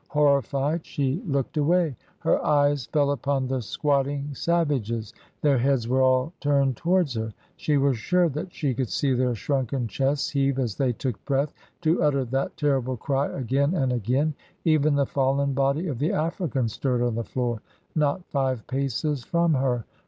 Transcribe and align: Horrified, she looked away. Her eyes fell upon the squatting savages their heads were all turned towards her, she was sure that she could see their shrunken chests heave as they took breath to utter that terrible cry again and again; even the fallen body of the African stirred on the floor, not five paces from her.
Horrified, 0.07 0.83
she 0.83 1.21
looked 1.27 1.57
away. 1.57 1.95
Her 2.21 2.43
eyes 2.43 2.87
fell 2.87 3.11
upon 3.11 3.45
the 3.47 3.61
squatting 3.61 4.33
savages 4.33 5.13
their 5.43 5.59
heads 5.59 5.87
were 5.87 6.01
all 6.01 6.33
turned 6.39 6.75
towards 6.75 7.13
her, 7.13 7.31
she 7.55 7.77
was 7.77 7.99
sure 7.99 8.27
that 8.29 8.51
she 8.51 8.73
could 8.73 8.89
see 8.89 9.13
their 9.13 9.35
shrunken 9.35 9.87
chests 9.87 10.31
heave 10.31 10.57
as 10.57 10.73
they 10.73 10.91
took 10.91 11.23
breath 11.25 11.53
to 11.81 12.01
utter 12.01 12.25
that 12.25 12.57
terrible 12.57 12.97
cry 12.97 13.27
again 13.27 13.75
and 13.75 13.93
again; 13.93 14.33
even 14.65 14.95
the 14.95 15.05
fallen 15.05 15.53
body 15.53 15.85
of 15.87 15.99
the 15.99 16.11
African 16.13 16.67
stirred 16.67 17.03
on 17.03 17.13
the 17.13 17.23
floor, 17.23 17.61
not 17.93 18.25
five 18.25 18.65
paces 18.65 19.23
from 19.23 19.53
her. 19.53 19.85